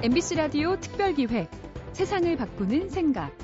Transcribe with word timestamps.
MBC 0.00 0.36
라디오 0.36 0.78
특별기획 0.78 1.50
세상을 1.92 2.36
바꾸는 2.36 2.88
생각 2.88 3.36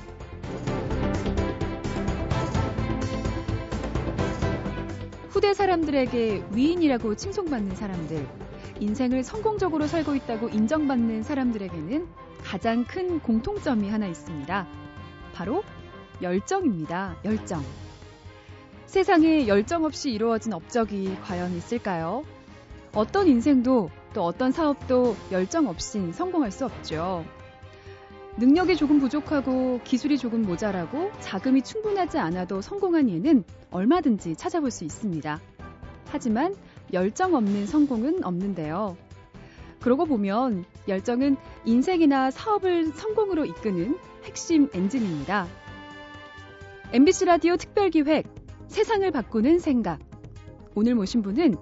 후대 5.31 5.53
사람들에게 5.53 6.45
위인이라고 6.53 7.15
칭송받는 7.15 7.75
사람들 7.75 8.25
인생을 8.79 9.23
성공적으로 9.23 9.85
살고 9.85 10.15
있다고 10.15 10.47
인정받는 10.47 11.23
사람들에게는 11.23 12.07
가장 12.45 12.85
큰 12.85 13.19
공통점이 13.19 13.89
하나 13.89 14.07
있습니다. 14.07 14.65
바로 15.33 15.61
열정입니다. 16.21 17.17
열정. 17.25 17.61
세상에 18.85 19.49
열정 19.49 19.83
없이 19.83 20.09
이루어진 20.09 20.53
업적이 20.53 21.17
과연 21.21 21.53
있을까요? 21.53 22.23
어떤 22.93 23.27
인생도 23.27 23.89
또 24.15 24.23
어떤 24.23 24.53
사업도 24.53 25.17
열정 25.29 25.67
없인 25.67 26.13
성공할 26.13 26.49
수 26.49 26.63
없죠. 26.63 27.25
능력이 28.37 28.77
조금 28.77 28.99
부족하고 28.99 29.81
기술이 29.83 30.17
조금 30.17 30.43
모자라고 30.43 31.11
자금이 31.19 31.61
충분하지 31.61 32.17
않아도 32.19 32.61
성공한 32.61 33.09
예는 33.09 33.43
얼마든지 33.71 34.37
찾아볼 34.37 34.71
수 34.71 34.85
있습니다. 34.85 35.41
하지만 36.07 36.55
열정 36.93 37.35
없는 37.35 37.65
성공은 37.65 38.23
없는데요. 38.23 38.95
그러고 39.81 40.05
보면 40.05 40.63
열정은 40.87 41.35
인생이나 41.65 42.31
사업을 42.31 42.93
성공으로 42.93 43.43
이끄는 43.43 43.97
핵심 44.23 44.69
엔진입니다. 44.73 45.45
MBC 46.93 47.25
라디오 47.25 47.57
특별기획 47.57 48.27
세상을 48.67 49.11
바꾸는 49.11 49.59
생각. 49.59 49.99
오늘 50.73 50.95
모신 50.95 51.21
분은 51.21 51.55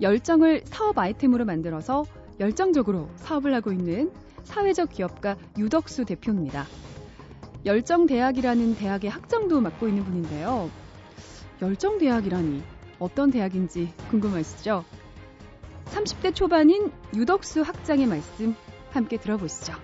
열정을 0.00 0.62
사업 0.64 0.98
아이템으로 0.98 1.44
만들어서 1.44 2.04
열정적으로 2.40 3.08
사업을 3.16 3.54
하고 3.54 3.72
있는 3.72 4.12
사회적 4.44 4.90
기업가 4.90 5.36
유덕수 5.56 6.04
대표입니다. 6.04 6.66
열정대학이라는 7.64 8.76
대학의 8.76 9.10
학장도 9.10 9.60
맡고 9.60 9.88
있는 9.88 10.04
분인데요. 10.04 10.70
열정대학이라니 11.60 12.62
어떤 12.98 13.30
대학인지 13.30 13.92
궁금하시죠? 14.10 14.84
30대 15.86 16.34
초반인 16.34 16.90
유덕수 17.14 17.62
학장의 17.62 18.06
말씀 18.06 18.54
함께 18.90 19.16
들어보시죠. 19.16 19.74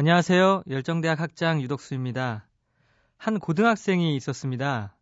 안녕하세요. 0.00 0.62
열정대학 0.66 1.20
학장 1.20 1.60
유덕수입니다. 1.60 2.48
한 3.18 3.38
고등학생이 3.38 4.16
있었습니다. 4.16 4.96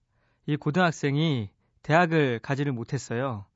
이 0.46 0.56
고등학생이 0.56 1.50
대학을 1.84 2.40
가지를 2.40 2.72
못했어요. 2.72 3.46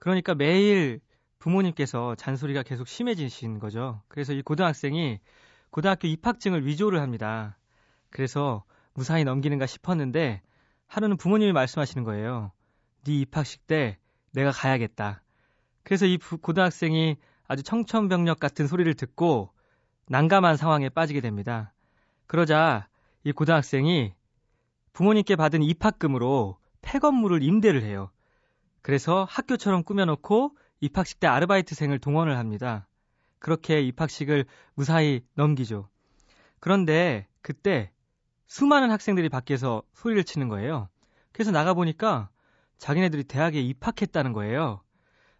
그러니까 0.00 0.34
매일 0.34 0.98
부모님께서 1.38 2.16
잔소리가 2.16 2.64
계속 2.64 2.88
심해지신 2.88 3.60
거죠. 3.60 4.02
그래서 4.08 4.32
이 4.32 4.42
고등학생이 4.42 5.20
고등학교 5.70 6.08
입학증을 6.08 6.66
위조를 6.66 7.00
합니다. 7.00 7.56
그래서 8.10 8.64
무사히 8.92 9.22
넘기는가 9.22 9.66
싶었는데 9.66 10.42
하루는 10.88 11.18
부모님이 11.18 11.52
말씀하시는 11.52 12.02
거예요. 12.02 12.50
네 13.04 13.20
입학식 13.20 13.68
때 13.68 13.96
내가 14.32 14.50
가야겠다. 14.50 15.22
그래서 15.84 16.06
이 16.06 16.18
고등학생이 16.18 17.16
아주 17.46 17.62
청천벽력 17.62 18.40
같은 18.40 18.66
소리를 18.66 18.92
듣고 18.94 19.52
난감한 20.10 20.56
상황에 20.56 20.88
빠지게 20.88 21.20
됩니다. 21.20 21.72
그러자 22.26 22.88
이 23.22 23.30
고등학생이 23.30 24.12
부모님께 24.92 25.36
받은 25.36 25.62
입학금으로 25.62 26.58
폐건물을 26.82 27.44
임대를 27.44 27.84
해요. 27.84 28.10
그래서 28.82 29.24
학교처럼 29.30 29.84
꾸며놓고 29.84 30.56
입학식 30.80 31.20
때 31.20 31.28
아르바이트생을 31.28 32.00
동원을 32.00 32.38
합니다. 32.38 32.88
그렇게 33.38 33.82
입학식을 33.82 34.46
무사히 34.74 35.22
넘기죠. 35.34 35.88
그런데 36.58 37.28
그때 37.40 37.92
수많은 38.48 38.90
학생들이 38.90 39.28
밖에서 39.28 39.84
소리를 39.94 40.24
치는 40.24 40.48
거예요. 40.48 40.88
그래서 41.30 41.52
나가보니까 41.52 42.30
자기네들이 42.78 43.22
대학에 43.22 43.60
입학했다는 43.60 44.32
거예요. 44.32 44.82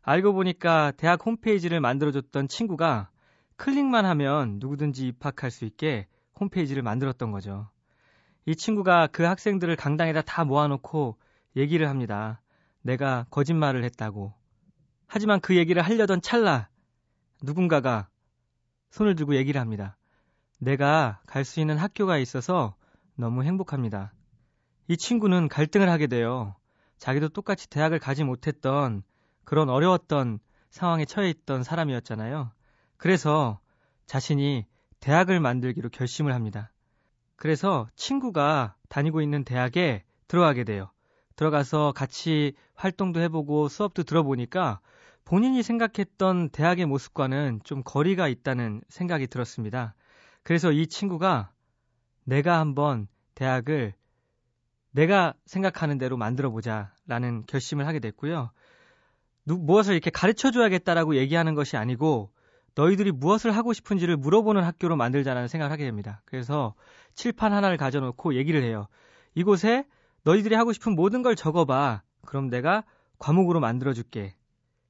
알고 0.02 0.32
보니까 0.32 0.92
대학 0.92 1.26
홈페이지를 1.26 1.80
만들어줬던 1.80 2.46
친구가 2.46 3.10
클릭만 3.60 4.06
하면 4.06 4.56
누구든지 4.58 5.06
입학할 5.08 5.50
수 5.50 5.66
있게 5.66 6.06
홈페이지를 6.40 6.82
만들었던 6.82 7.30
거죠. 7.30 7.68
이 8.46 8.56
친구가 8.56 9.08
그 9.08 9.22
학생들을 9.24 9.76
강당에다 9.76 10.22
다 10.22 10.46
모아놓고 10.46 11.18
얘기를 11.56 11.86
합니다. 11.86 12.40
내가 12.80 13.26
거짓말을 13.28 13.84
했다고. 13.84 14.32
하지만 15.06 15.40
그 15.40 15.58
얘기를 15.58 15.82
하려던 15.82 16.22
찰나 16.22 16.70
누군가가 17.42 18.08
손을 18.88 19.14
들고 19.14 19.36
얘기를 19.36 19.60
합니다. 19.60 19.98
내가 20.58 21.20
갈 21.26 21.44
수 21.44 21.60
있는 21.60 21.76
학교가 21.76 22.16
있어서 22.16 22.74
너무 23.14 23.44
행복합니다. 23.44 24.14
이 24.88 24.96
친구는 24.96 25.48
갈등을 25.48 25.90
하게 25.90 26.06
돼요. 26.06 26.56
자기도 26.96 27.28
똑같이 27.28 27.68
대학을 27.68 27.98
가지 27.98 28.24
못했던 28.24 29.02
그런 29.44 29.68
어려웠던 29.68 30.38
상황에 30.70 31.04
처해 31.04 31.28
있던 31.28 31.62
사람이었잖아요. 31.62 32.52
그래서 33.00 33.58
자신이 34.04 34.66
대학을 35.00 35.40
만들기로 35.40 35.88
결심을 35.88 36.34
합니다. 36.34 36.70
그래서 37.36 37.88
친구가 37.96 38.74
다니고 38.90 39.22
있는 39.22 39.42
대학에 39.42 40.04
들어가게 40.28 40.64
돼요. 40.64 40.90
들어가서 41.34 41.92
같이 41.96 42.52
활동도 42.74 43.20
해보고 43.20 43.68
수업도 43.68 44.02
들어보니까 44.02 44.80
본인이 45.24 45.62
생각했던 45.62 46.50
대학의 46.50 46.84
모습과는 46.84 47.60
좀 47.64 47.82
거리가 47.82 48.28
있다는 48.28 48.82
생각이 48.90 49.28
들었습니다. 49.28 49.94
그래서 50.42 50.70
이 50.70 50.86
친구가 50.86 51.52
내가 52.24 52.60
한번 52.60 53.08
대학을 53.34 53.94
내가 54.90 55.32
생각하는 55.46 55.96
대로 55.96 56.18
만들어 56.18 56.50
보자라는 56.50 57.44
결심을 57.46 57.86
하게 57.86 57.98
됐고요. 58.00 58.50
무엇을 59.44 59.94
이렇게 59.94 60.10
가르쳐 60.10 60.50
줘야겠다라고 60.50 61.16
얘기하는 61.16 61.54
것이 61.54 61.78
아니고 61.78 62.30
너희들이 62.74 63.12
무엇을 63.12 63.56
하고 63.56 63.72
싶은지를 63.72 64.16
물어보는 64.16 64.62
학교로 64.62 64.96
만들자라는 64.96 65.48
생각을 65.48 65.72
하게 65.72 65.84
됩니다. 65.84 66.22
그래서 66.24 66.74
칠판 67.14 67.52
하나를 67.52 67.76
가져놓고 67.76 68.34
얘기를 68.34 68.62
해요. 68.62 68.86
이곳에 69.34 69.86
너희들이 70.24 70.54
하고 70.54 70.72
싶은 70.72 70.94
모든 70.94 71.22
걸 71.22 71.36
적어봐. 71.36 72.02
그럼 72.26 72.48
내가 72.48 72.84
과목으로 73.18 73.60
만들어줄게. 73.60 74.34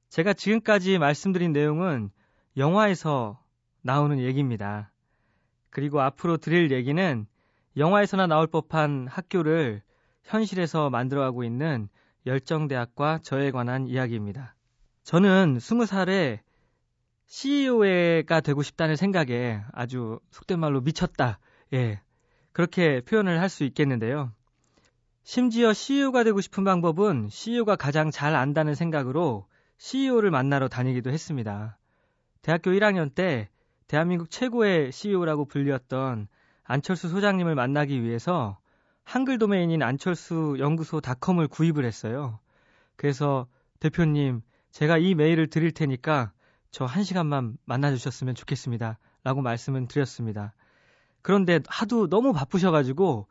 제가 0.09 0.33
지금까지 0.33 0.97
말씀드린 0.97 1.53
내용은 1.53 2.09
영화에서 2.57 3.41
나오는 3.81 4.19
얘기입니다. 4.19 4.91
그리고 5.69 6.01
앞으로 6.01 6.37
드릴 6.37 6.71
얘기는 6.71 7.25
영화에서나 7.77 8.27
나올 8.27 8.47
법한 8.47 9.07
학교를 9.09 9.81
현실에서 10.23 10.89
만들어가고 10.89 11.43
있는 11.43 11.87
열정대학과 12.25 13.19
저에 13.23 13.51
관한 13.51 13.87
이야기입니다. 13.87 14.55
저는 15.03 15.57
20살에 15.57 16.39
CEO가 17.31 18.41
되고 18.41 18.61
싶다는 18.61 18.97
생각에 18.97 19.61
아주 19.71 20.19
속된 20.31 20.59
말로 20.59 20.81
미쳤다. 20.81 21.39
예. 21.71 22.01
그렇게 22.51 22.99
표현을 22.99 23.39
할 23.39 23.47
수 23.47 23.63
있겠는데요. 23.63 24.33
심지어 25.23 25.71
CEO가 25.71 26.25
되고 26.25 26.41
싶은 26.41 26.65
방법은 26.65 27.29
CEO가 27.29 27.77
가장 27.77 28.11
잘 28.11 28.35
안다는 28.35 28.75
생각으로 28.75 29.47
CEO를 29.77 30.29
만나러 30.29 30.67
다니기도 30.67 31.09
했습니다. 31.09 31.77
대학교 32.41 32.71
1학년 32.71 33.15
때 33.15 33.47
대한민국 33.87 34.29
최고의 34.29 34.91
CEO라고 34.91 35.45
불렸던 35.45 36.27
안철수 36.65 37.07
소장님을 37.07 37.55
만나기 37.55 38.03
위해서 38.03 38.59
한글 39.05 39.37
도메인인 39.37 39.83
안철수 39.83 40.57
연구소닷컴을 40.59 41.47
구입을 41.47 41.85
했어요. 41.85 42.39
그래서 42.97 43.47
대표님, 43.79 44.41
제가 44.71 44.97
이 44.97 45.15
메일을 45.15 45.47
드릴 45.47 45.71
테니까 45.71 46.33
저 46.71 46.85
한 46.85 47.03
시간만 47.03 47.57
만나주셨으면 47.65 48.35
좋겠습니다. 48.35 48.97
라고 49.23 49.41
말씀을 49.41 49.87
드렸습니다. 49.87 50.53
그런데 51.21 51.59
하도 51.67 52.07
너무 52.07 52.33
바쁘셔가지고, 52.33 53.27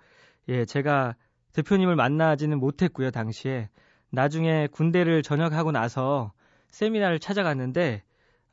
예, 0.48 0.64
제가 0.64 1.16
대표님을 1.54 1.96
만나지는 1.96 2.60
못했고요, 2.60 3.10
당시에. 3.10 3.68
나중에 4.10 4.68
군대를 4.68 5.22
전역하고 5.22 5.72
나서 5.72 6.32
세미나를 6.68 7.18
찾아갔는데, 7.18 8.04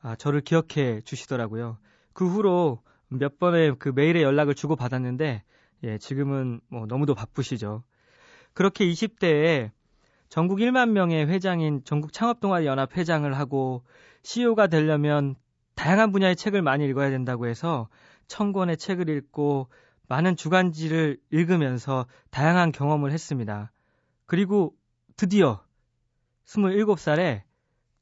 아, 0.02 0.16
저를 0.16 0.42
기억해 0.42 1.02
주시더라고요. 1.02 1.78
그 2.14 2.28
후로 2.28 2.82
몇 3.10 3.38
번의 3.40 3.76
그 3.78 3.90
메일의 3.90 4.24
연락을 4.24 4.56
주고받았는데, 4.56 5.44
예, 5.84 5.98
지금은 6.00 6.62
뭐 6.70 6.86
너무도 6.88 7.14
바쁘시죠. 7.14 7.84
그렇게 8.54 8.86
20대에 8.86 9.70
전국 10.30 10.60
1만 10.60 10.90
명의 10.90 11.28
회장인 11.28 11.84
전국 11.86 12.12
창업동아리 12.12 12.66
연합 12.66 12.98
회장을 12.98 13.32
하고 13.38 13.84
CEO가 14.28 14.68
되려면 14.68 15.36
다양한 15.76 16.12
분야의 16.12 16.36
책을 16.36 16.62
많이 16.62 16.86
읽어야 16.86 17.10
된다고 17.10 17.48
해서 17.48 17.88
천 18.28 18.52
권의 18.52 18.76
책을 18.76 19.08
읽고 19.08 19.70
많은 20.10 20.36
주간지를 20.36 21.18
읽으면서 21.32 22.06
다양한 22.30 22.74
경험을 22.74 23.14
했습니다. 23.14 23.72
그리고 24.26 24.76
드디어 25.16 25.64
27살에 26.46 27.44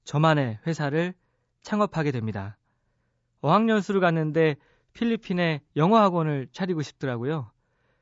저만의 0.04 0.58
회사를 0.66 1.14
창업하게 1.62 2.10
됩니다. 2.10 2.58
어학연수를 3.42 4.02
갔는데 4.02 4.56
필리핀에 4.94 5.62
영어 5.76 6.00
학원을 6.00 6.48
차리고 6.52 6.82
싶더라고요. 6.82 7.52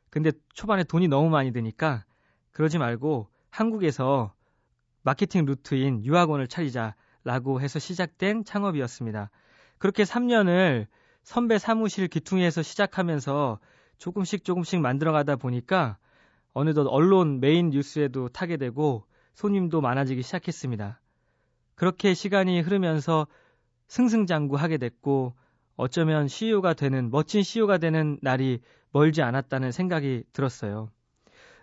근데 0.09 0.31
초반에 0.53 0.85
돈이 0.85 1.09
너무 1.09 1.29
많이 1.29 1.51
드니까 1.51 2.05
그러지 2.51 2.77
말고 2.77 3.27
한국에서 3.49 4.33
마케팅 5.01 5.43
루트인 5.43 6.05
유학원을 6.05 6.47
차리자 6.47 6.95
라고 7.23 7.61
해서 7.61 7.79
시작된 7.79 8.43
창업이었습니다. 8.45 9.29
그렇게 9.77 10.03
3년을 10.03 10.87
선배 11.23 11.57
사무실 11.57 12.07
기퉁이에서 12.07 12.61
시작하면서 12.61 13.59
조금씩 13.97 14.43
조금씩 14.43 14.81
만들어가다 14.81 15.37
보니까 15.37 15.97
어느덧 16.53 16.85
언론 16.87 17.39
메인 17.39 17.69
뉴스에도 17.69 18.29
타게 18.29 18.57
되고 18.57 19.05
손님도 19.33 19.81
많아지기 19.81 20.21
시작했습니다. 20.21 20.99
그렇게 21.75 22.13
시간이 22.13 22.61
흐르면서 22.61 23.27
승승장구하게 23.87 24.77
됐고 24.77 25.33
어쩌면 25.75 26.27
CEO가 26.27 26.73
되는 26.73 27.09
멋진 27.09 27.41
CEO가 27.41 27.77
되는 27.77 28.19
날이 28.21 28.61
멀지 28.91 29.21
않았다는 29.21 29.71
생각이 29.71 30.23
들었어요. 30.33 30.89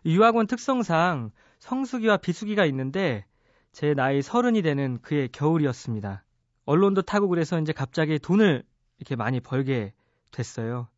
유학원 0.05 0.47
특성상 0.47 1.31
성수기와 1.59 2.17
비수기가 2.17 2.65
있는데 2.67 3.25
제 3.73 3.95
나이 3.95 4.23
서른이 4.23 4.63
되는 4.63 5.01
그의 5.03 5.29
겨울이었습니다. 5.29 6.25
언론도 6.65 7.03
타고 7.03 7.29
그래서 7.29 7.61
이제 7.61 7.73
갑자기 7.73 8.19
돈을 8.19 8.65
이렇게 8.99 9.17
많이 9.17 9.41
벌게 9.41 9.93
됐어요. 10.31 10.89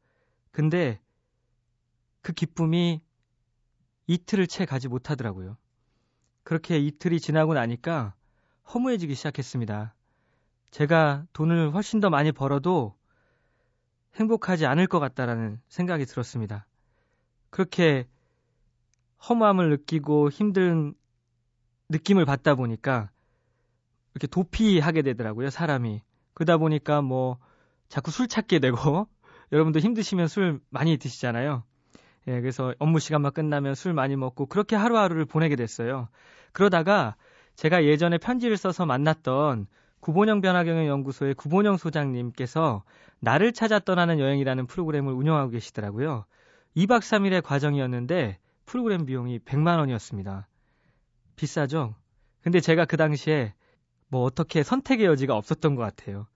근데 0.51 1.01
그 2.21 2.33
기쁨이 2.33 3.01
이틀을 4.07 4.47
채 4.47 4.65
가지 4.65 4.89
못하더라고요. 4.89 5.57
그렇게 6.45 6.79
이틀이 6.79 7.21
지나고 7.21 7.55
나니까 7.55 8.15
허무해지기 8.73 9.15
시작했습니다. 9.15 9.95
제가 10.71 11.27
돈을 11.33 11.75
훨씬 11.75 12.01
더 12.01 12.11
많이 12.11 12.33
벌어도 12.33 12.97
행복하지 14.17 14.67
않을 14.67 14.87
것 14.87 14.99
같다라는 14.99 15.61
생각이 15.69 16.05
들었습니다. 16.07 16.67
그렇게 17.51 18.07
허무함을 19.29 19.71
느끼고 19.71 20.31
힘든 20.31 20.95
느낌을 21.93 22.25
받다 22.25 22.55
보니까 22.55 23.11
이렇게 24.15 24.27
도피하게 24.27 25.03
되더라고요, 25.03 25.51
사람이. 25.51 26.03
그러다 26.35 26.57
보니까 26.57 27.03
뭐 27.03 27.39
자꾸 27.89 28.11
술 28.11 28.27
찾게 28.27 28.59
되고 28.59 29.07
여러분도 29.53 29.79
힘드시면 29.79 30.29
술 30.29 30.61
많이 30.71 30.97
드시잖아요. 30.97 31.63
예, 32.29 32.41
그래서 32.41 32.75
업무 32.79 32.99
시간만 32.99 33.33
끝나면 33.33 33.75
술 33.75 33.93
많이 33.93 34.17
먹고 34.17 34.47
그렇게 34.47 34.77
하루하루를 34.77 35.25
보내게 35.25 35.57
됐어요. 35.57 36.09
그러다가 36.53 37.17
제가 37.57 37.85
예전에 37.85 38.19
편지를 38.19 38.57
써서 38.57 38.87
만났던 38.87 39.67
구본영 40.01 40.41
변화경영 40.41 40.87
연구소의 40.87 41.35
구본영 41.35 41.77
소장님께서 41.77 42.83
나를 43.21 43.53
찾아 43.53 43.79
떠나는 43.79 44.19
여행이라는 44.19 44.67
프로그램을 44.67 45.13
운영하고 45.13 45.51
계시더라고요. 45.51 46.25
2박 46.77 47.01
3일의 47.01 47.43
과정이었는데 47.43 48.39
프로그램 48.65 49.05
비용이 49.05 49.39
100만 49.41 49.79
원이었습니다. 49.79 50.49
비싸죠? 51.37 51.95
근데 52.43 52.61
제가 52.61 52.85
그 52.85 52.97
당시에 52.97 53.55
뭐 54.09 54.23
어떻게 54.23 54.63
선택의 54.63 55.07
여지가 55.07 55.37
없었던 55.37 55.75
것 55.75 55.83
같아요. 55.83 56.27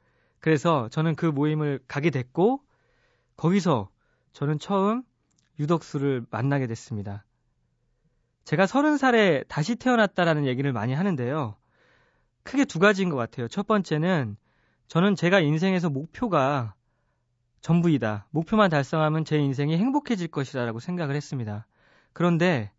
그래서 0.40 0.88
저는 0.90 1.14
그 1.14 1.26
모임을 1.26 1.80
가게 1.88 2.10
됐고 2.10 2.60
거기서 3.36 3.90
저는 4.32 4.58
처음 4.58 5.02
유덕수를 5.58 6.26
만나게 6.30 6.66
됐습니다. 6.66 7.24
제가 8.44 8.66
서른 8.66 8.96
살에 8.96 9.42
다시 9.48 9.74
태어났다라는 9.74 10.46
얘기를 10.46 10.72
많이 10.72 10.94
하는데요. 10.94 11.56
크게 12.44 12.64
두 12.64 12.78
가지인 12.78 13.10
것 13.10 13.16
같아요. 13.16 13.48
첫 13.48 13.66
번째는 13.66 14.36
저는 14.86 15.16
제가 15.16 15.40
인생에서 15.40 15.90
목표가 15.90 16.74
전부이다. 17.60 18.28
목표만 18.30 18.70
달성하면 18.70 19.24
제 19.24 19.38
인생이 19.38 19.76
행복해질 19.76 20.28
것이다라고 20.28 20.78
생각을 20.78 21.16
했습니다. 21.16 21.66
그런데 22.12 22.70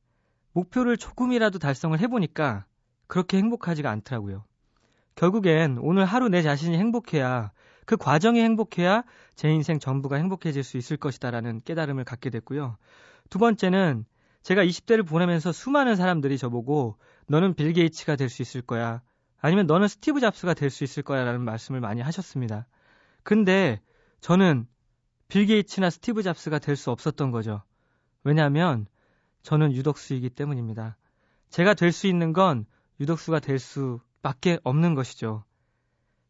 목표를 0.58 0.98
조금이라도 0.98 1.60
달성을 1.60 2.00
해보니까 2.00 2.66
그렇게 3.06 3.38
행복하지가 3.38 3.92
않더라고요. 3.92 4.44
결국엔 5.16 5.78
오늘 5.80 6.06
하루 6.06 6.30
내 6.30 6.42
자신이 6.42 6.78
행복해야 6.78 7.52
그 7.86 7.96
과정이 7.96 8.42
행복해야 8.42 9.04
제 9.36 9.50
인생 9.50 9.80
전부가 9.80 10.16
행복해질 10.16 10.64
수 10.64 10.78
있을 10.78 10.98
것이다라는 10.98 11.62
깨달음을 11.64 12.04
갖게 12.04 12.30
됐고요. 12.32 12.78
두 13.30 13.38
번째는 13.38 14.06
제가 14.42 14.64
20대를 14.64 15.08
보내면서 15.08 15.52
수많은 15.52 15.96
사람들이 15.96 16.38
저보고 16.38 16.98
너는 17.28 17.54
빌 17.54 17.74
게이츠가 17.74 18.16
될 18.16 18.30
수 18.30 18.42
있을 18.42 18.62
거야. 18.62 19.02
아니면 19.40 19.68
너는 19.68 19.88
스티브 19.88 20.20
잡스가 20.20 20.56
될 20.56 20.72
수 20.72 20.84
있을 20.84 21.04
거야 21.04 21.24
라는 21.24 21.42
말씀을 21.42 21.82
많이 21.82 22.02
하셨습니다. 22.02 22.68
근데 23.24 23.80
저는 24.22 24.68
빌 25.28 25.46
게이츠나 25.46 25.92
스티브 25.92 26.24
잡스가 26.24 26.58
될 26.58 26.76
수 26.76 26.90
없었던 26.90 27.30
거죠. 27.32 27.62
왜냐하면 28.24 28.88
저는 29.44 29.74
유덕수이기 29.74 30.30
때문입니다. 30.32 30.98
제가 31.50 31.74
될 31.74 31.92
수 31.92 32.08
있는 32.08 32.34
건 32.34 32.66
유덕수가 33.00 33.40
될 33.40 33.60
수밖에 33.60 34.60
없는 34.64 34.96
것이죠. 34.96 35.44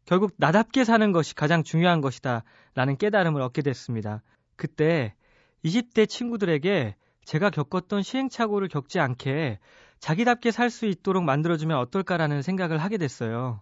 결국 0.04 0.32
나답게 0.36 0.84
사는 0.84 1.12
것이 1.12 1.34
가장 1.34 1.62
중요한 1.62 2.00
것이다 2.00 2.44
라는 2.74 2.96
깨달음을 2.96 3.42
얻게 3.42 3.62
됐습니다. 3.62 4.22
그때 4.56 5.14
20대 5.64 6.08
친구들에게 6.08 6.96
제가 7.24 7.50
겪었던 7.50 8.02
시행착오를 8.02 8.68
겪지 8.68 9.00
않게 9.00 9.58
자기답게 9.98 10.50
살 10.50 10.70
수 10.70 10.86
있도록 10.86 11.24
만들어주면 11.24 11.76
어떨까라는 11.78 12.42
생각을 12.42 12.78
하게 12.78 12.96
됐어요. 12.96 13.60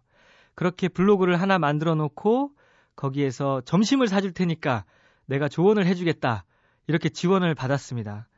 그렇게 0.55 0.89
블로그를 0.89 1.41
하나 1.41 1.59
만들어 1.59 1.95
놓고 1.95 2.53
거기에서 2.95 3.61
점심을 3.63 4.07
사줄 4.09 4.33
테니까 4.33 4.85
내가 5.27 5.49
조언을 5.49 5.87
해주겠다. 5.87 6.45
이렇게 6.87 7.09
지원을 7.09 7.55
받았습니다. 7.55 8.29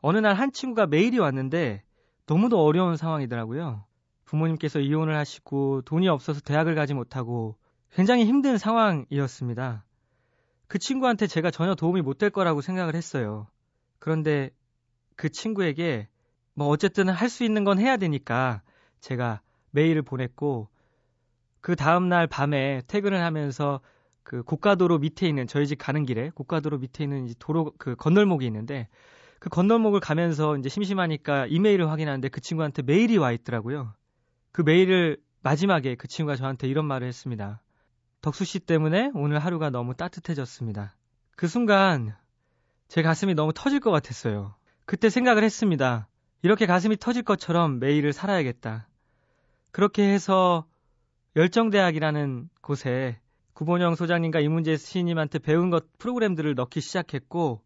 어느 0.00 0.18
날 0.18 0.34
한 0.34 0.52
친구가 0.52 0.86
메일이 0.86 1.18
왔는데 1.18 1.82
너무도 2.26 2.62
어려운 2.64 2.96
상황이더라고요. 2.96 3.84
부모님께서 4.24 4.78
이혼을 4.80 5.16
하시고 5.16 5.82
돈이 5.82 6.08
없어서 6.08 6.40
대학을 6.40 6.74
가지 6.74 6.94
못하고 6.94 7.56
굉장히 7.92 8.24
힘든 8.24 8.56
상황이었습니다. 8.58 9.84
그 10.68 10.78
친구한테 10.78 11.26
제가 11.26 11.50
전혀 11.50 11.74
도움이 11.74 12.02
못 12.02 12.18
될 12.18 12.30
거라고 12.30 12.60
생각을 12.60 12.94
했어요. 12.94 13.48
그런데 13.98 14.50
그 15.16 15.28
친구에게 15.28 16.08
뭐 16.54 16.68
어쨌든 16.68 17.08
할 17.08 17.28
수 17.28 17.44
있는 17.44 17.64
건 17.64 17.78
해야 17.78 17.96
되니까 17.96 18.62
제가 19.00 19.40
메일을 19.72 20.02
보냈고 20.02 20.68
그 21.60 21.76
다음날 21.76 22.26
밤에 22.26 22.82
퇴근을 22.86 23.22
하면서 23.22 23.80
그 24.22 24.42
고가도로 24.44 24.98
밑에 24.98 25.26
있는 25.28 25.46
저희 25.46 25.66
집 25.66 25.76
가는 25.76 26.04
길에 26.04 26.30
고가도로 26.30 26.78
밑에 26.78 27.04
있는 27.04 27.28
도로 27.38 27.72
그 27.78 27.96
건널목이 27.96 28.46
있는데 28.46 28.88
그 29.40 29.48
건널목을 29.48 30.00
가면서 30.00 30.56
이제 30.58 30.68
심심하니까 30.68 31.46
이메일을 31.46 31.90
확인하는데 31.90 32.28
그 32.28 32.40
친구한테 32.40 32.82
메일이 32.82 33.16
와 33.16 33.32
있더라고요. 33.32 33.94
그 34.52 34.60
메일을 34.62 35.16
마지막에 35.42 35.94
그 35.94 36.06
친구가 36.06 36.36
저한테 36.36 36.68
이런 36.68 36.84
말을 36.84 37.08
했습니다. 37.08 37.62
덕수 38.20 38.44
씨 38.44 38.60
때문에 38.60 39.10
오늘 39.14 39.38
하루가 39.38 39.70
너무 39.70 39.94
따뜻해졌습니다. 39.94 40.94
그 41.36 41.48
순간 41.48 42.14
제 42.86 43.00
가슴이 43.00 43.34
너무 43.34 43.52
터질 43.54 43.80
것 43.80 43.90
같았어요. 43.90 44.54
그때 44.84 45.08
생각을 45.08 45.42
했습니다. 45.42 46.06
이렇게 46.42 46.66
가슴이 46.66 46.98
터질 46.98 47.22
것처럼 47.22 47.78
매일을 47.78 48.12
살아야겠다. 48.12 48.88
그렇게 49.70 50.02
해서 50.02 50.66
열정대학이라는 51.36 52.50
곳에 52.60 53.18
구본영 53.54 53.94
소장님과 53.94 54.40
이문재 54.40 54.76
시인님한테 54.76 55.38
배운 55.38 55.70
것 55.70 55.96
프로그램들을 55.96 56.54
넣기 56.56 56.82
시작했고 56.82 57.62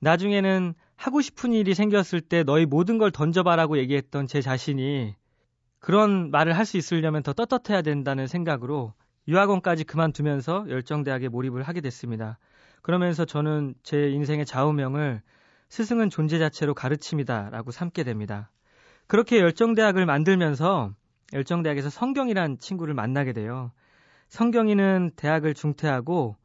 나중에는 0.00 0.74
하고 0.96 1.20
싶은 1.20 1.52
일이 1.52 1.74
생겼을 1.74 2.20
때 2.20 2.42
너희 2.42 2.66
모든 2.66 2.98
걸 2.98 3.10
던져봐라고 3.10 3.78
얘기했던 3.78 4.26
제 4.26 4.40
자신이 4.40 5.14
그런 5.80 6.30
말을 6.30 6.56
할 6.56 6.64
수 6.64 6.76
있으려면 6.76 7.22
더 7.22 7.32
떳떳해야 7.32 7.82
된다는 7.82 8.26
생각으로 8.26 8.94
유학원까지 9.28 9.84
그만두면서 9.84 10.66
열정대학에 10.68 11.28
몰입을 11.28 11.62
하게 11.62 11.80
됐습니다. 11.80 12.38
그러면서 12.82 13.24
저는 13.24 13.74
제 13.82 14.08
인생의 14.10 14.46
좌우명을 14.46 15.22
스승은 15.68 16.10
존재 16.10 16.38
자체로 16.38 16.74
가르침이다라고 16.74 17.70
삼게 17.70 18.04
됩니다. 18.04 18.50
그렇게 19.06 19.38
열정대학을 19.40 20.06
만들면서 20.06 20.92
열정대학에서 21.32 21.90
성경이란 21.90 22.58
친구를 22.58 22.94
만나게 22.94 23.32
돼요. 23.32 23.72
성경이는 24.28 25.12
대학을 25.16 25.54
중퇴하고 25.54 26.36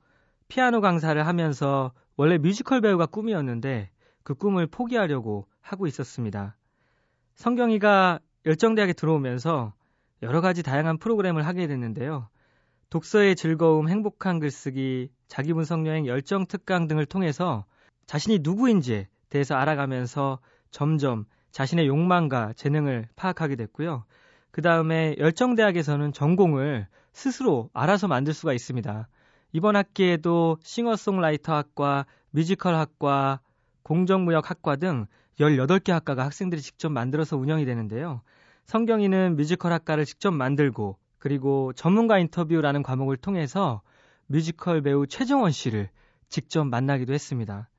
피아노 0.47 0.81
강사를 0.81 1.25
하면서 1.25 1.91
원래 2.15 2.37
뮤지컬 2.37 2.81
배우가 2.81 3.05
꿈이었는데 3.05 3.89
그 4.23 4.35
꿈을 4.35 4.67
포기하려고 4.67 5.47
하고 5.61 5.87
있었습니다. 5.87 6.55
성경이가 7.35 8.19
열정대학에 8.45 8.93
들어오면서 8.93 9.73
여러 10.21 10.41
가지 10.41 10.63
다양한 10.63 10.97
프로그램을 10.97 11.45
하게 11.45 11.67
됐는데요. 11.67 12.29
독서의 12.89 13.35
즐거움, 13.35 13.89
행복한 13.89 14.39
글쓰기, 14.39 15.09
자기분석여행, 15.27 16.05
열정 16.05 16.45
특강 16.45 16.87
등을 16.87 17.05
통해서 17.05 17.65
자신이 18.05 18.39
누구인지 18.41 19.07
대해서 19.29 19.55
알아가면서 19.55 20.39
점점 20.69 21.25
자신의 21.51 21.87
욕망과 21.87 22.53
재능을 22.53 23.07
파악하게 23.15 23.55
됐고요. 23.55 24.05
그 24.51 24.61
다음에 24.61 25.15
열정대학에서는 25.17 26.13
전공을 26.13 26.87
스스로 27.13 27.69
알아서 27.73 28.07
만들 28.07 28.33
수가 28.33 28.53
있습니다. 28.53 29.07
이번 29.55 29.75
학기에도 29.75 30.57
싱어송라이터 30.63 31.53
학과, 31.53 32.07
뮤지컬 32.31 32.73
학과, 32.73 33.39
공정무역 33.83 34.49
학과 34.49 34.75
등 34.75 35.05
18개 35.39 35.91
학과가 35.91 36.25
학생들이 36.25 36.59
직접 36.59 36.89
만들어서 36.89 37.37
운영이 37.37 37.63
되는데요. 37.65 38.21
성경이는 38.65 39.35
뮤지컬 39.35 39.71
학과를 39.71 40.05
직접 40.05 40.31
만들고 40.31 40.97
그리고 41.19 41.71
전문가 41.73 42.17
인터뷰라는 42.17 42.81
과목을 42.81 43.15
통해서 43.17 43.83
뮤지컬 44.25 44.81
배우 44.81 45.05
최정원 45.05 45.51
씨를 45.51 45.89
직접 46.29 46.63
만나기도 46.63 47.13
했습니다. 47.13 47.69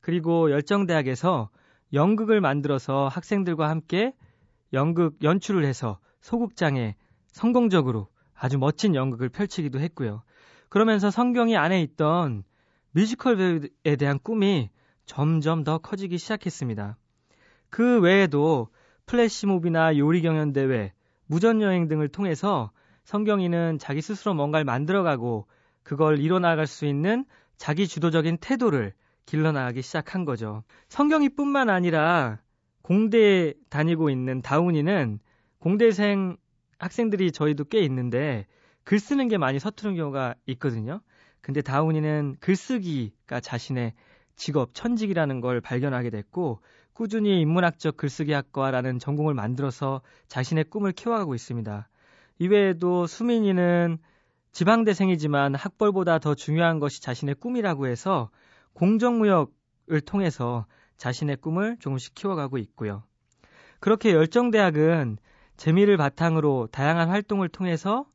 그리고 0.00 0.52
열정대학에서 0.52 1.50
연극을 1.92 2.40
만들어서 2.40 3.08
학생들과 3.08 3.68
함께 3.68 4.14
연극 4.72 5.16
연출을 5.24 5.64
해서 5.64 5.98
소극장에 6.20 6.94
성공적으로 7.32 8.06
아주 8.32 8.58
멋진 8.58 8.94
연극을 8.94 9.28
펼치기도 9.28 9.80
했고요. 9.80 10.22
그러면서 10.68 11.10
성경이 11.10 11.56
안에 11.56 11.82
있던 11.82 12.44
뮤지컬 12.92 13.36
배우에 13.36 13.96
대한 13.98 14.18
꿈이 14.18 14.70
점점 15.04 15.64
더 15.64 15.78
커지기 15.78 16.18
시작했습니다. 16.18 16.96
그 17.70 18.00
외에도 18.00 18.68
플래시몹이나 19.06 19.96
요리 19.98 20.22
경연 20.22 20.52
대회, 20.52 20.92
무전 21.26 21.60
여행 21.60 21.88
등을 21.88 22.08
통해서 22.08 22.70
성경이는 23.04 23.78
자기 23.78 24.00
스스로 24.00 24.34
뭔가를 24.34 24.64
만들어가고 24.64 25.46
그걸 25.82 26.18
이뤄나갈 26.18 26.66
수 26.66 26.86
있는 26.86 27.24
자기 27.56 27.86
주도적인 27.86 28.38
태도를 28.38 28.92
길러나가기 29.26 29.82
시작한 29.82 30.24
거죠. 30.24 30.64
성경이뿐만 30.88 31.70
아니라 31.70 32.38
공대에 32.82 33.54
다니고 33.70 34.10
있는 34.10 34.42
다운이는 34.42 35.20
공대생 35.58 36.36
학생들이 36.78 37.32
저희도 37.32 37.64
꽤 37.64 37.80
있는데 37.80 38.46
글 38.86 39.00
쓰는 39.00 39.26
게 39.26 39.36
많이 39.36 39.58
서투른 39.58 39.96
경우가 39.96 40.36
있거든요. 40.46 41.00
근데 41.40 41.60
다운이는 41.60 42.36
글쓰기가 42.38 43.40
자신의 43.40 43.94
직업, 44.36 44.74
천직이라는 44.74 45.40
걸 45.40 45.60
발견하게 45.60 46.10
됐고 46.10 46.60
꾸준히 46.92 47.40
인문학적 47.40 47.96
글쓰기학과라는 47.96 49.00
전공을 49.00 49.34
만들어서 49.34 50.02
자신의 50.28 50.66
꿈을 50.70 50.92
키워가고 50.92 51.34
있습니다. 51.34 51.88
이외에도 52.38 53.08
수민이는 53.08 53.98
지방대생이지만 54.52 55.56
학벌보다 55.56 56.20
더 56.20 56.36
중요한 56.36 56.78
것이 56.78 57.02
자신의 57.02 57.34
꿈이라고 57.34 57.88
해서 57.88 58.30
공정무역을 58.74 60.00
통해서 60.06 60.66
자신의 60.96 61.38
꿈을 61.38 61.76
조금씩 61.80 62.14
키워가고 62.14 62.58
있고요. 62.58 63.02
그렇게 63.80 64.12
열정대학은 64.12 65.18
재미를 65.56 65.96
바탕으로 65.96 66.68
다양한 66.70 67.08
활동을 67.08 67.48
통해서 67.48 68.06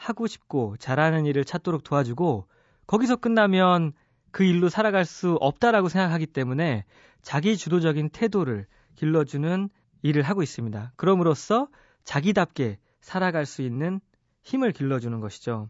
하고 0.00 0.26
싶고 0.26 0.76
잘하는 0.78 1.26
일을 1.26 1.44
찾도록 1.44 1.84
도와주고 1.84 2.46
거기서 2.86 3.16
끝나면 3.16 3.92
그 4.32 4.44
일로 4.44 4.68
살아갈 4.68 5.04
수 5.04 5.36
없다라고 5.40 5.88
생각하기 5.88 6.26
때문에 6.26 6.84
자기 7.22 7.56
주도적인 7.56 8.08
태도를 8.10 8.66
길러주는 8.96 9.68
일을 10.02 10.22
하고 10.22 10.42
있습니다. 10.42 10.92
그럼으로써 10.96 11.68
자기답게 12.04 12.78
살아갈 13.00 13.44
수 13.44 13.62
있는 13.62 14.00
힘을 14.42 14.72
길러주는 14.72 15.20
것이죠. 15.20 15.68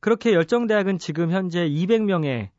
그렇게 0.00 0.34
열정대학은 0.34 0.98
지금 0.98 1.30
현재 1.30 1.66
200명의 1.66 2.50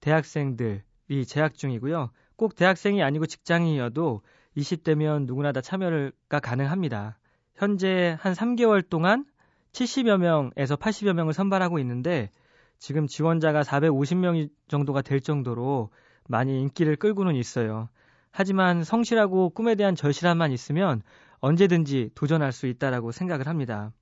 대학생들이 0.00 1.26
재학 1.26 1.54
중이고요. 1.54 2.10
꼭 2.36 2.54
대학생이 2.54 3.02
아니고 3.02 3.26
직장인이어도 3.26 4.22
20대면 4.56 5.26
누구나 5.26 5.52
다 5.52 5.60
참여가 5.60 6.40
가능합니다. 6.40 7.18
현재 7.54 8.16
한 8.20 8.32
3개월 8.32 8.88
동안 8.88 9.26
70여 9.72 10.18
명에서 10.18 10.76
80여 10.76 11.12
명을 11.14 11.32
선발하고 11.32 11.78
있는데 11.80 12.30
지금 12.78 13.06
지원자가 13.06 13.62
450명 13.62 14.48
정도가 14.68 15.02
될 15.02 15.20
정도로 15.20 15.90
많이 16.28 16.60
인기를 16.60 16.96
끌고는 16.96 17.34
있어요. 17.34 17.88
하지만 18.30 18.82
성실하고 18.82 19.50
꿈에 19.50 19.74
대한 19.74 19.94
절실함만 19.94 20.52
있으면 20.52 21.02
언제든지 21.40 22.10
도전할 22.14 22.52
수 22.52 22.66
있다라고 22.66 23.12
생각을 23.12 23.46
합니다. 23.46 23.92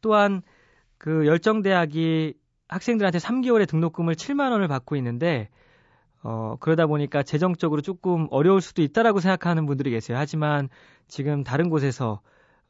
또한 0.00 0.42
그 0.98 1.26
열정대학이 1.26 2.34
학생들한테 2.68 3.18
3개월의 3.18 3.68
등록금을 3.68 4.14
7만 4.14 4.52
원을 4.52 4.68
받고 4.68 4.96
있는데 4.96 5.48
어, 6.22 6.56
그러다 6.60 6.86
보니까 6.86 7.22
재정적으로 7.22 7.80
조금 7.80 8.28
어려울 8.30 8.60
수도 8.60 8.82
있다라고 8.82 9.20
생각하는 9.20 9.66
분들이 9.66 9.90
계세요. 9.90 10.18
하지만 10.18 10.68
지금 11.08 11.42
다른 11.42 11.70
곳에서 11.70 12.20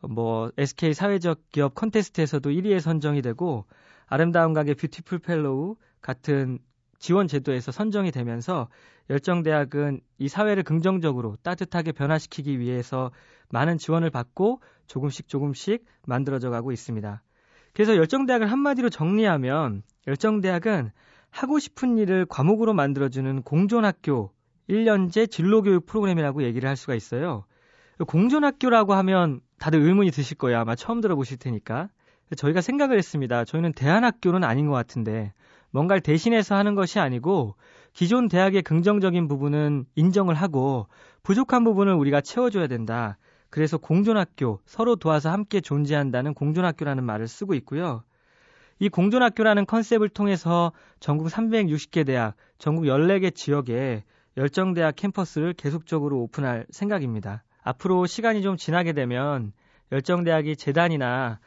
뭐 0.09 0.51
SK 0.57 0.95
사회적 0.95 1.51
기업 1.53 1.75
콘테스트에서도 1.75 2.51
1위에 2.51 2.81
선정이 2.81 3.23
되고 3.23 3.67
아름다운 4.07 4.55
가게 4.55 4.75
뷰티풀 4.75 5.19
펠로우 5.19 5.77
같은 6.01 6.59
지원 6.99 7.29
제도에서 7.29 7.73
선정이 7.73 8.11
되면서 8.11 8.69
열정대학은 9.09 10.01
이 10.19 10.29
사회를 10.29 10.63
긍정적으로 10.63 11.37
따뜻하게 11.43 11.93
변화시키기 11.93 12.59
위해서 12.59 13.11
많은 13.49 13.79
지원을 13.79 14.11
받고 14.11 14.61
조금씩 14.87 15.29
조금씩 15.29 15.85
만들어져 16.07 16.51
가고 16.51 16.73
있습니다. 16.73 17.23
그래서 17.73 17.97
열정대학을 17.97 18.51
한마디로 18.51 18.91
정리하면 18.91 19.83
열정대학은 20.07 20.91
하고 21.31 21.59
싶은 21.59 21.99
일을 21.99 22.27
과목으로 22.27 22.75
만들어주는 22.75 23.43
공존학교 23.43 24.33
1년제 24.69 25.31
진로교육 25.31 25.87
프로그램이라고 25.87 26.43
얘기를 26.43 26.69
할 26.69 26.77
수가 26.77 26.95
있어요. 26.95 27.45
공존학교라고 28.07 28.95
하면 28.95 29.41
다들 29.59 29.81
의문이 29.81 30.11
드실 30.11 30.37
거예요. 30.39 30.59
아마 30.59 30.75
처음 30.75 31.01
들어보실 31.01 31.39
테니까. 31.39 31.89
저희가 32.37 32.61
생각을 32.61 32.97
했습니다. 32.97 33.45
저희는 33.45 33.73
대안학교는 33.73 34.45
아닌 34.45 34.67
것 34.67 34.73
같은데 34.73 35.33
뭔가를 35.71 36.01
대신해서 36.01 36.55
하는 36.55 36.75
것이 36.75 36.99
아니고 36.99 37.57
기존 37.93 38.29
대학의 38.29 38.63
긍정적인 38.63 39.29
부분은 39.29 39.85
인정을 39.97 40.35
하고 40.35 40.87
부족한 41.23 41.65
부분을 41.65 41.95
우리가 41.95 42.21
채워줘야 42.21 42.67
된다. 42.67 43.19
그래서 43.51 43.79
공존학교, 43.79 44.61
서로 44.65 44.95
도와서 44.95 45.31
함께 45.31 45.61
존재한다는 45.61 46.35
공존학교라는 46.35 47.05
말을 47.05 47.27
쓰고 47.27 47.55
있고요. 47.55 48.05
이 48.79 48.89
공존학교라는 48.89 49.67
컨셉을 49.67 50.09
통해서 50.09 50.73
전국 51.01 51.27
360개 51.29 52.07
대학, 52.07 52.35
전국 52.59 52.85
14개 52.85 53.35
지역에 53.35 54.05
열정대학 54.37 54.95
캠퍼스를 54.97 55.53
계속적으로 55.53 56.21
오픈할 56.21 56.67
생각입니다. 56.71 57.43
앞으로 57.63 58.07
시간이 58.07 58.43
좀 58.43 58.57
지나게 58.57 58.93
되면 58.93 59.53
열정대학이 59.93 60.57
재단이나 60.57 61.41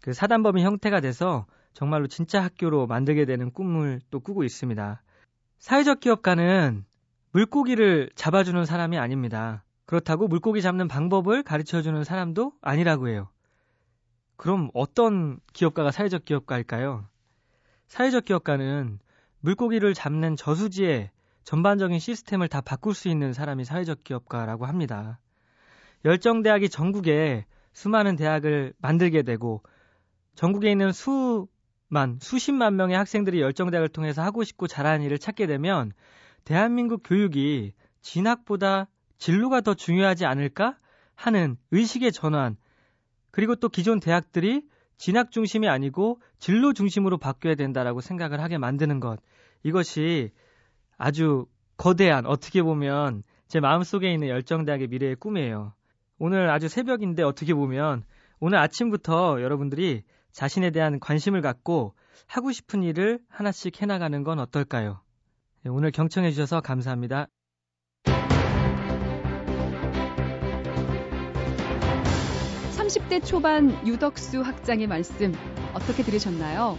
그 0.00 0.12
사단법인 0.12 0.64
형태가 0.64 1.00
돼서 1.00 1.46
정말로 1.72 2.06
진짜 2.06 2.42
학교로 2.42 2.86
만들게 2.86 3.24
되는 3.24 3.50
꿈을 3.50 4.00
또 4.10 4.20
꾸고 4.20 4.44
있습니다. 4.44 5.02
사회적 5.58 6.00
기업가는 6.00 6.84
물고기를 7.32 8.10
잡아주는 8.14 8.64
사람이 8.64 8.98
아닙니다. 8.98 9.64
그렇다고 9.84 10.26
물고기 10.26 10.62
잡는 10.62 10.88
방법을 10.88 11.42
가르쳐 11.42 11.82
주는 11.82 12.02
사람도 12.02 12.52
아니라고 12.60 13.08
해요. 13.08 13.28
그럼 14.36 14.70
어떤 14.74 15.38
기업가가 15.52 15.90
사회적 15.90 16.24
기업가일까요? 16.24 17.06
사회적 17.88 18.24
기업가는 18.24 18.98
물고기를 19.40 19.94
잡는 19.94 20.36
저수지의 20.36 21.10
전반적인 21.44 21.98
시스템을 21.98 22.48
다 22.48 22.60
바꿀 22.60 22.94
수 22.94 23.08
있는 23.08 23.32
사람이 23.32 23.64
사회적 23.64 24.02
기업가라고 24.02 24.66
합니다. 24.66 25.20
열정대학이 26.06 26.68
전국에 26.68 27.46
수많은 27.72 28.14
대학을 28.14 28.72
만들게 28.78 29.22
되고 29.22 29.62
전국에 30.36 30.70
있는 30.70 30.92
수만, 30.92 32.18
수십만 32.20 32.76
명의 32.76 32.96
학생들이 32.96 33.40
열정대학을 33.40 33.88
통해서 33.88 34.22
하고 34.22 34.44
싶고 34.44 34.68
잘하는 34.68 35.04
일을 35.04 35.18
찾게 35.18 35.48
되면 35.48 35.92
대한민국 36.44 37.02
교육이 37.04 37.72
진학보다 38.02 38.86
진로가 39.18 39.62
더 39.62 39.74
중요하지 39.74 40.26
않을까 40.26 40.78
하는 41.16 41.56
의식의 41.72 42.12
전환, 42.12 42.56
그리고 43.32 43.56
또 43.56 43.68
기존 43.68 43.98
대학들이 43.98 44.62
진학 44.98 45.32
중심이 45.32 45.68
아니고 45.68 46.20
진로 46.38 46.72
중심으로 46.72 47.18
바뀌어야 47.18 47.56
된다라고 47.56 48.00
생각을 48.00 48.40
하게 48.40 48.58
만드는 48.58 49.00
것. 49.00 49.18
이것이 49.64 50.30
아주 50.98 51.46
거대한, 51.76 52.26
어떻게 52.26 52.62
보면 52.62 53.24
제 53.48 53.58
마음속에 53.58 54.12
있는 54.12 54.28
열정대학의 54.28 54.86
미래의 54.86 55.16
꿈이에요. 55.16 55.72
오늘 56.18 56.50
아주 56.50 56.68
새벽인데 56.68 57.22
어떻게 57.22 57.52
보면 57.52 58.04
오늘 58.40 58.58
아침부터 58.58 59.42
여러분들이 59.42 60.02
자신에 60.32 60.70
대한 60.70 60.98
관심을 60.98 61.42
갖고 61.42 61.94
하고 62.26 62.52
싶은 62.52 62.82
일을 62.82 63.20
하나씩 63.28 63.80
해나가는 63.80 64.22
건 64.24 64.38
어떨까요? 64.38 65.00
네, 65.62 65.70
오늘 65.70 65.90
경청해 65.90 66.30
주셔서 66.30 66.60
감사합니다. 66.60 67.28
30대 72.76 73.24
초반 73.24 73.86
유덕수 73.86 74.40
학장의 74.40 74.86
말씀 74.86 75.34
어떻게 75.74 76.02
들으셨나요? 76.02 76.78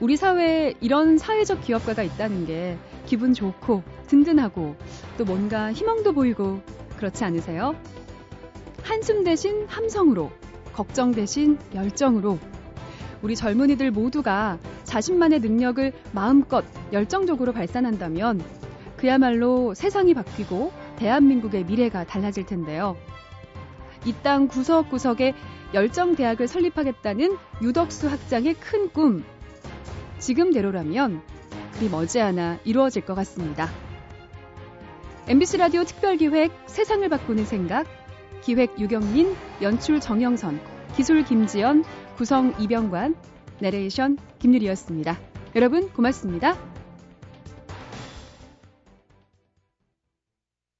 우리 0.00 0.16
사회에 0.16 0.74
이런 0.80 1.16
사회적 1.16 1.62
기업가가 1.62 2.02
있다는 2.02 2.44
게 2.44 2.76
기분 3.06 3.32
좋고 3.32 3.82
든든하고 4.08 4.76
또 5.16 5.24
뭔가 5.24 5.72
희망도 5.72 6.12
보이고 6.12 6.60
그렇지 6.96 7.24
않으세요? 7.24 7.74
한숨 8.86 9.24
대신 9.24 9.66
함성으로, 9.66 10.30
걱정 10.72 11.10
대신 11.10 11.58
열정으로 11.74 12.38
우리 13.20 13.34
젊은이들 13.34 13.90
모두가 13.90 14.60
자신만의 14.84 15.40
능력을 15.40 15.92
마음껏 16.12 16.64
열정적으로 16.92 17.52
발산한다면 17.52 18.40
그야말로 18.96 19.74
세상이 19.74 20.14
바뀌고 20.14 20.72
대한민국의 20.96 21.64
미래가 21.64 22.04
달라질 22.04 22.46
텐데요. 22.46 22.96
이 24.04 24.12
땅 24.22 24.46
구석구석에 24.46 25.34
열정 25.74 26.14
대학을 26.14 26.46
설립하겠다는 26.46 27.36
유덕수 27.62 28.08
학장의 28.08 28.54
큰 28.54 28.88
꿈. 28.90 29.24
지금대로라면 30.20 31.22
그리 31.72 31.88
머지않아 31.88 32.60
이루어질 32.62 33.04
것 33.04 33.16
같습니다. 33.16 33.68
MBC 35.26 35.56
라디오 35.56 35.82
특별기획 35.82 36.52
세상을 36.66 37.08
바꾸는 37.08 37.46
생각 37.46 38.05
기획 38.42 38.78
유경민, 38.78 39.34
연출 39.62 40.00
정영선, 40.00 40.60
기술 40.96 41.24
김지연, 41.24 41.84
구성 42.16 42.54
이병관, 42.58 43.14
내레이션 43.60 44.18
김유리였습니다. 44.38 45.18
여러분 45.54 45.88
고맙습니다. 45.90 46.75